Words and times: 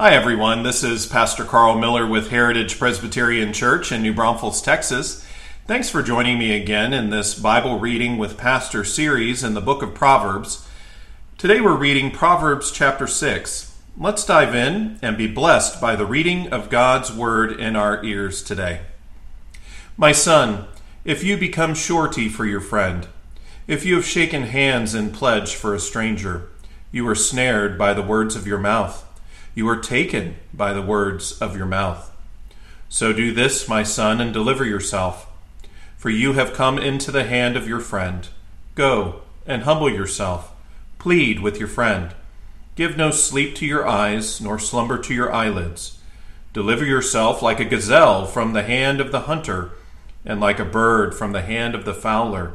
Hi, 0.00 0.14
everyone. 0.14 0.62
This 0.62 0.84
is 0.84 1.08
Pastor 1.08 1.44
Carl 1.44 1.76
Miller 1.76 2.06
with 2.06 2.30
Heritage 2.30 2.78
Presbyterian 2.78 3.52
Church 3.52 3.90
in 3.90 4.00
New 4.00 4.14
Braunfels, 4.14 4.62
Texas. 4.62 5.26
Thanks 5.66 5.90
for 5.90 6.04
joining 6.04 6.38
me 6.38 6.52
again 6.54 6.92
in 6.92 7.10
this 7.10 7.34
Bible 7.36 7.80
Reading 7.80 8.16
with 8.16 8.38
Pastor 8.38 8.84
series 8.84 9.42
in 9.42 9.54
the 9.54 9.60
book 9.60 9.82
of 9.82 9.94
Proverbs. 9.94 10.68
Today 11.36 11.60
we're 11.60 11.74
reading 11.74 12.12
Proverbs 12.12 12.70
chapter 12.70 13.08
6. 13.08 13.76
Let's 13.98 14.24
dive 14.24 14.54
in 14.54 15.00
and 15.02 15.18
be 15.18 15.26
blessed 15.26 15.80
by 15.80 15.96
the 15.96 16.06
reading 16.06 16.46
of 16.52 16.70
God's 16.70 17.12
Word 17.12 17.58
in 17.58 17.74
our 17.74 18.00
ears 18.04 18.44
today. 18.44 18.82
My 19.96 20.12
son, 20.12 20.66
if 21.04 21.24
you 21.24 21.36
become 21.36 21.74
surety 21.74 22.28
for 22.28 22.46
your 22.46 22.60
friend, 22.60 23.08
if 23.66 23.84
you 23.84 23.96
have 23.96 24.06
shaken 24.06 24.44
hands 24.44 24.94
in 24.94 25.10
pledge 25.10 25.56
for 25.56 25.74
a 25.74 25.80
stranger, 25.80 26.50
you 26.92 27.04
are 27.08 27.16
snared 27.16 27.76
by 27.76 27.92
the 27.94 28.02
words 28.02 28.36
of 28.36 28.46
your 28.46 28.58
mouth. 28.58 29.04
You 29.58 29.68
are 29.70 29.80
taken 29.80 30.36
by 30.54 30.72
the 30.72 30.82
words 30.82 31.36
of 31.42 31.56
your 31.56 31.66
mouth. 31.66 32.14
So 32.88 33.12
do 33.12 33.34
this, 33.34 33.68
my 33.68 33.82
son, 33.82 34.20
and 34.20 34.32
deliver 34.32 34.64
yourself. 34.64 35.26
For 35.96 36.10
you 36.10 36.34
have 36.34 36.52
come 36.52 36.78
into 36.78 37.10
the 37.10 37.24
hand 37.24 37.56
of 37.56 37.66
your 37.66 37.80
friend. 37.80 38.28
Go 38.76 39.22
and 39.48 39.64
humble 39.64 39.90
yourself. 39.90 40.52
Plead 41.00 41.40
with 41.40 41.58
your 41.58 41.66
friend. 41.66 42.14
Give 42.76 42.96
no 42.96 43.10
sleep 43.10 43.56
to 43.56 43.66
your 43.66 43.84
eyes, 43.84 44.40
nor 44.40 44.60
slumber 44.60 44.96
to 44.96 45.12
your 45.12 45.32
eyelids. 45.32 45.98
Deliver 46.52 46.84
yourself 46.84 47.42
like 47.42 47.58
a 47.58 47.64
gazelle 47.64 48.26
from 48.26 48.52
the 48.52 48.62
hand 48.62 49.00
of 49.00 49.10
the 49.10 49.22
hunter, 49.22 49.72
and 50.24 50.38
like 50.38 50.60
a 50.60 50.64
bird 50.64 51.16
from 51.16 51.32
the 51.32 51.42
hand 51.42 51.74
of 51.74 51.84
the 51.84 51.94
fowler. 51.94 52.52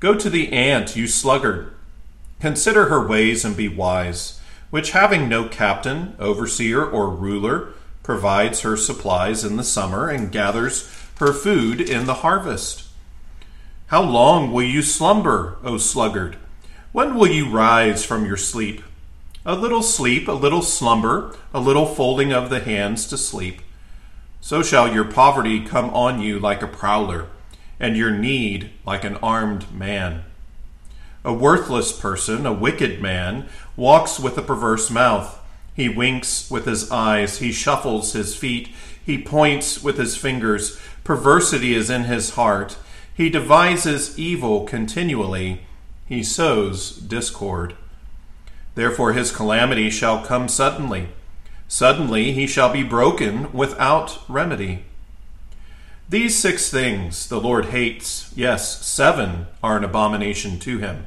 Go 0.00 0.14
to 0.14 0.30
the 0.30 0.54
ant, 0.54 0.96
you 0.96 1.06
sluggard. 1.06 1.74
Consider 2.40 2.86
her 2.86 3.06
ways 3.06 3.44
and 3.44 3.54
be 3.54 3.68
wise 3.68 4.40
which 4.74 4.90
having 4.90 5.28
no 5.28 5.46
captain, 5.46 6.16
overseer, 6.18 6.84
or 6.84 7.08
ruler, 7.08 7.68
provides 8.02 8.62
her 8.62 8.76
supplies 8.76 9.44
in 9.44 9.56
the 9.56 9.62
summer 9.62 10.08
and 10.08 10.32
gathers 10.32 10.90
her 11.18 11.32
food 11.32 11.80
in 11.80 12.06
the 12.06 12.22
harvest. 12.26 12.88
How 13.86 14.02
long 14.02 14.50
will 14.50 14.64
you 14.64 14.82
slumber, 14.82 15.58
O 15.62 15.78
sluggard? 15.78 16.38
When 16.90 17.14
will 17.14 17.28
you 17.28 17.48
rise 17.48 18.04
from 18.04 18.26
your 18.26 18.36
sleep? 18.36 18.82
A 19.46 19.54
little 19.54 19.80
sleep, 19.80 20.26
a 20.26 20.32
little 20.32 20.62
slumber, 20.62 21.36
a 21.52 21.60
little 21.60 21.86
folding 21.86 22.32
of 22.32 22.50
the 22.50 22.58
hands 22.58 23.06
to 23.06 23.16
sleep. 23.16 23.62
So 24.40 24.60
shall 24.60 24.92
your 24.92 25.04
poverty 25.04 25.64
come 25.64 25.90
on 25.90 26.20
you 26.20 26.40
like 26.40 26.62
a 26.62 26.66
prowler, 26.66 27.28
and 27.78 27.96
your 27.96 28.10
need 28.10 28.72
like 28.84 29.04
an 29.04 29.18
armed 29.22 29.72
man. 29.72 30.24
A 31.26 31.32
worthless 31.32 31.90
person, 31.90 32.44
a 32.44 32.52
wicked 32.52 33.00
man, 33.00 33.48
walks 33.76 34.20
with 34.20 34.36
a 34.36 34.42
perverse 34.42 34.90
mouth. 34.90 35.40
He 35.72 35.88
winks 35.88 36.50
with 36.50 36.66
his 36.66 36.90
eyes, 36.90 37.38
he 37.38 37.50
shuffles 37.50 38.12
his 38.12 38.36
feet, 38.36 38.68
he 39.04 39.16
points 39.16 39.82
with 39.82 39.96
his 39.96 40.18
fingers. 40.18 40.78
Perversity 41.02 41.74
is 41.74 41.88
in 41.88 42.04
his 42.04 42.30
heart. 42.30 42.76
He 43.14 43.30
devises 43.30 44.18
evil 44.18 44.66
continually. 44.66 45.62
He 46.04 46.22
sows 46.22 46.94
discord. 46.94 47.74
Therefore 48.74 49.14
his 49.14 49.32
calamity 49.32 49.88
shall 49.88 50.22
come 50.22 50.46
suddenly. 50.46 51.08
Suddenly 51.68 52.32
he 52.32 52.46
shall 52.46 52.70
be 52.70 52.82
broken 52.82 53.50
without 53.50 54.18
remedy. 54.28 54.84
These 56.06 56.36
six 56.36 56.70
things 56.70 57.28
the 57.28 57.40
Lord 57.40 57.66
hates, 57.66 58.30
yes, 58.36 58.84
seven 58.84 59.46
are 59.62 59.78
an 59.78 59.84
abomination 59.84 60.58
to 60.60 60.78
him 60.78 61.06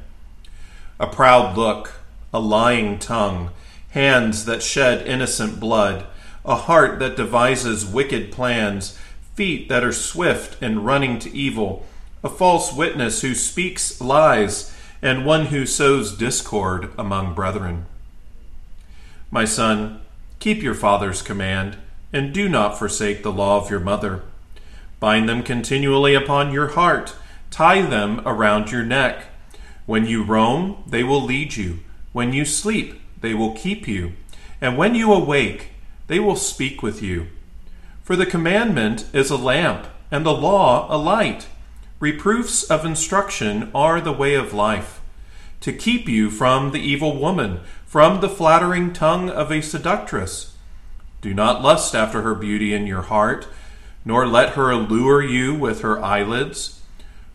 a 1.00 1.06
proud 1.06 1.56
look, 1.56 2.00
a 2.32 2.40
lying 2.40 2.98
tongue, 2.98 3.50
hands 3.90 4.44
that 4.44 4.62
shed 4.62 5.06
innocent 5.06 5.58
blood, 5.58 6.06
a 6.44 6.56
heart 6.56 6.98
that 6.98 7.16
devises 7.16 7.86
wicked 7.86 8.32
plans, 8.32 8.98
feet 9.34 9.68
that 9.68 9.84
are 9.84 9.92
swift 9.92 10.60
in 10.62 10.82
running 10.82 11.18
to 11.18 11.34
evil, 11.36 11.86
a 12.24 12.28
false 12.28 12.72
witness 12.72 13.22
who 13.22 13.34
speaks 13.34 14.00
lies, 14.00 14.74
and 15.00 15.24
one 15.24 15.46
who 15.46 15.64
sows 15.64 16.16
discord 16.16 16.90
among 16.98 17.34
brethren. 17.34 17.86
My 19.30 19.44
son, 19.44 20.00
keep 20.38 20.62
your 20.62 20.74
father's 20.74 21.22
command, 21.22 21.76
and 22.12 22.32
do 22.32 22.48
not 22.48 22.78
forsake 22.78 23.22
the 23.22 23.32
law 23.32 23.60
of 23.60 23.70
your 23.70 23.80
mother. 23.80 24.22
Bind 24.98 25.28
them 25.28 25.42
continually 25.42 26.14
upon 26.14 26.52
your 26.52 26.68
heart, 26.68 27.14
tie 27.50 27.82
them 27.82 28.20
around 28.26 28.72
your 28.72 28.82
neck. 28.82 29.26
When 29.88 30.04
you 30.04 30.22
roam, 30.22 30.84
they 30.86 31.02
will 31.02 31.22
lead 31.22 31.56
you. 31.56 31.78
When 32.12 32.34
you 32.34 32.44
sleep, 32.44 33.00
they 33.22 33.32
will 33.32 33.54
keep 33.54 33.88
you. 33.88 34.12
And 34.60 34.76
when 34.76 34.94
you 34.94 35.10
awake, 35.14 35.70
they 36.08 36.20
will 36.20 36.36
speak 36.36 36.82
with 36.82 37.00
you. 37.02 37.28
For 38.02 38.14
the 38.14 38.26
commandment 38.26 39.06
is 39.14 39.30
a 39.30 39.38
lamp, 39.38 39.86
and 40.10 40.26
the 40.26 40.34
law 40.34 40.94
a 40.94 40.98
light. 40.98 41.46
Reproofs 42.00 42.64
of 42.64 42.84
instruction 42.84 43.70
are 43.74 43.98
the 43.98 44.12
way 44.12 44.34
of 44.34 44.52
life, 44.52 45.00
to 45.62 45.72
keep 45.72 46.06
you 46.06 46.28
from 46.30 46.72
the 46.72 46.80
evil 46.80 47.18
woman, 47.18 47.60
from 47.86 48.20
the 48.20 48.28
flattering 48.28 48.92
tongue 48.92 49.30
of 49.30 49.50
a 49.50 49.62
seductress. 49.62 50.54
Do 51.22 51.32
not 51.32 51.62
lust 51.62 51.94
after 51.94 52.20
her 52.20 52.34
beauty 52.34 52.74
in 52.74 52.86
your 52.86 53.02
heart, 53.02 53.48
nor 54.04 54.26
let 54.26 54.50
her 54.50 54.70
allure 54.70 55.22
you 55.22 55.54
with 55.54 55.80
her 55.80 55.98
eyelids. 56.04 56.82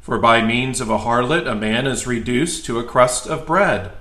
For 0.03 0.18
by 0.18 0.44
means 0.44 0.81
of 0.81 0.90
a 0.90 0.97
harlot 0.97 1.47
a 1.47 1.56
man 1.56 1.88
is 1.88 2.06
reduced 2.06 2.66
to 2.66 2.78
a 2.78 2.84
crust 2.84 3.25
of 3.25 3.47
bread, 3.47 3.94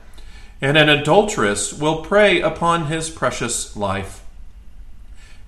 and 0.60 0.76
an 0.76 0.88
adulteress 0.88 1.72
will 1.72 2.02
prey 2.02 2.40
upon 2.40 2.86
his 2.86 3.08
precious 3.08 3.76
life. 3.76 4.24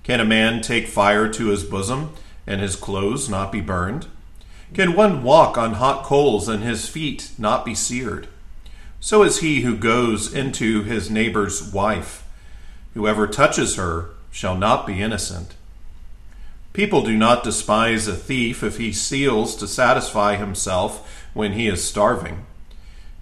Can 0.03 0.21
a 0.21 0.25
man 0.25 0.61
take 0.61 0.87
fire 0.87 1.27
to 1.27 1.47
his 1.47 1.65
bosom, 1.65 2.13
and 2.47 2.61
his 2.61 2.77
clothes 2.77 3.27
not 3.27 3.51
be 3.51 3.59
burned? 3.59 4.07
Can 4.73 4.95
one 4.95 5.23
walk 5.23 5.57
on 5.57 5.73
hot 5.73 6.05
coals, 6.05 6.47
and 6.47 6.63
his 6.63 6.87
feet 6.87 7.31
not 7.37 7.65
be 7.65 7.75
seared? 7.75 8.29
So 9.01 9.23
is 9.23 9.39
he 9.39 9.63
who 9.63 9.75
goes 9.75 10.33
into 10.33 10.83
his 10.83 11.11
neighbor's 11.11 11.61
wife. 11.73 12.25
Whoever 12.93 13.27
touches 13.27 13.75
her 13.75 14.11
shall 14.31 14.55
not 14.55 14.87
be 14.87 15.01
innocent. 15.01 15.53
People 16.75 17.03
do 17.03 17.15
not 17.15 17.45
despise 17.45 18.05
a 18.05 18.13
thief 18.13 18.61
if 18.61 18.75
he 18.75 18.91
steals 18.91 19.55
to 19.55 19.65
satisfy 19.65 20.35
himself 20.35 21.25
when 21.33 21.53
he 21.53 21.67
is 21.67 21.81
starving. 21.81 22.45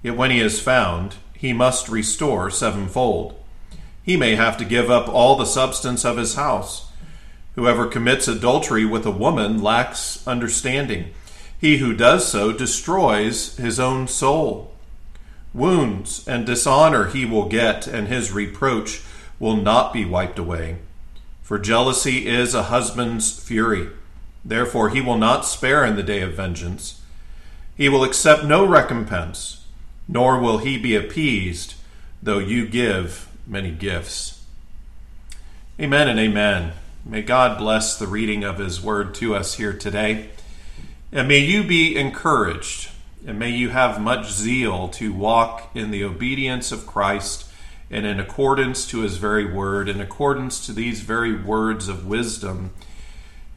Yet 0.02 0.18
when 0.18 0.31
he 0.31 0.40
is 0.40 0.59
found, 0.59 1.18
he 1.36 1.53
must 1.53 1.88
restore 1.88 2.50
sevenfold. 2.50 3.40
He 4.02 4.18
may 4.18 4.34
have 4.34 4.58
to 4.58 4.66
give 4.66 4.90
up 4.90 5.08
all 5.08 5.36
the 5.36 5.46
substance 5.46 6.03
of 6.03 6.18
his 6.18 6.34
house. 6.34 6.88
Whoever 7.53 7.86
commits 7.86 8.28
adultery 8.28 8.86
with 8.86 9.06
a 9.06 9.12
woman 9.12 9.62
lacks 9.62 10.25
understanding. 10.25 11.14
He 11.56 11.78
who 11.78 11.94
does 11.94 12.28
so 12.28 12.53
destroys 12.53 13.56
his 13.58 13.80
own 13.80 14.08
soul. 14.08 14.74
Wounds 15.53 16.28
and 16.28 16.47
dishonor 16.47 17.06
he 17.09 17.24
will 17.24 17.47
get, 17.47 17.85
and 17.85 18.08
his 18.08 18.31
reproach 18.31 19.03
will 19.38 19.58
not 19.58 19.94
be 19.94 20.06
wiped 20.06 20.40
away. 20.40 20.80
For 21.44 21.59
jealousy 21.59 22.26
is 22.26 22.56
a 22.56 22.64
husband's 22.64 23.38
fury. 23.38 23.90
Therefore, 24.46 24.90
he 24.90 25.02
will 25.02 25.18
not 25.18 25.46
spare 25.46 25.84
in 25.84 25.98
the 25.98 26.04
day 26.04 26.22
of 26.22 26.34
vengeance. 26.34 27.02
He 27.76 27.90
will 27.90 28.06
accept 28.06 28.46
no 28.46 28.66
recompense, 28.66 29.66
nor 30.08 30.40
will 30.40 30.59
he 30.59 30.78
be 30.78 30.96
appeased, 30.96 31.76
though 32.22 32.40
you 32.40 32.66
give 32.66 33.30
many 33.46 33.72
gifts. 33.72 34.46
Amen 35.78 36.08
and 36.08 36.18
amen. 36.18 36.72
May 37.06 37.22
God 37.22 37.58
bless 37.58 37.98
the 37.98 38.08
reading 38.08 38.46
of 38.46 38.58
his 38.58 38.82
word 38.82 39.14
to 39.16 39.36
us 39.36 39.56
here 39.56 39.74
today. 39.74 40.30
And 41.12 41.28
may 41.28 41.40
you 41.40 41.66
be 41.66 41.98
encouraged, 41.98 42.90
and 43.28 43.38
may 43.38 43.50
you 43.50 43.70
have 43.70 44.00
much 44.00 44.32
zeal 44.32 44.88
to 44.90 45.12
walk 45.12 45.72
in 45.76 45.92
the 45.92 46.06
obedience 46.06 46.72
of 46.72 46.88
Christ 46.88 47.50
and 47.94 48.08
in 48.08 48.20
accordance 48.20 48.88
to 48.88 49.02
his 49.02 49.18
very 49.18 49.46
word, 49.46 49.88
in 49.88 50.02
accordance 50.02 50.66
to 50.66 50.73
these 50.73 51.02
very 51.02 51.40
words 51.40 51.88
of 51.88 52.08
wisdom, 52.08 52.72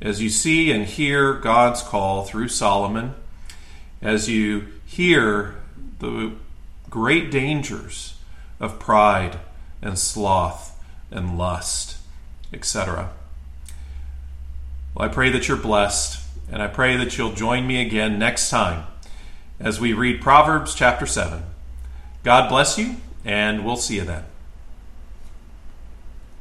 as 0.02 0.20
you 0.20 0.28
see 0.28 0.70
and 0.70 0.84
hear 0.84 1.32
God's 1.32 1.80
call 1.82 2.22
through 2.22 2.48
Solomon, 2.48 3.14
as 4.02 4.28
you 4.28 4.66
hear 4.84 5.54
the 6.00 6.32
great 6.90 7.30
dangers 7.30 8.18
of 8.60 8.78
pride 8.78 9.38
and 9.80 9.98
sloth 9.98 10.78
and 11.10 11.38
lust, 11.38 11.96
etc. 12.52 13.12
Well, 14.94 15.08
I 15.08 15.12
pray 15.12 15.30
that 15.30 15.48
you're 15.48 15.56
blessed, 15.56 16.22
and 16.52 16.60
I 16.60 16.66
pray 16.66 16.98
that 16.98 17.16
you'll 17.16 17.32
join 17.32 17.66
me 17.66 17.80
again 17.80 18.18
next 18.18 18.50
time 18.50 18.84
as 19.58 19.80
we 19.80 19.94
read 19.94 20.20
Proverbs 20.20 20.74
chapter 20.74 21.06
7. 21.06 21.42
God 22.22 22.50
bless 22.50 22.76
you 22.76 22.96
and 23.24 23.64
we'll 23.64 23.76
see 23.76 23.96
you 23.96 24.04
then. 24.04 24.24